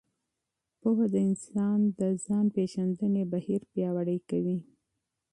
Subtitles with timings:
[0.81, 4.57] پوهه د انسان د ځان پېژندنې بهیر پیاوړی کوي.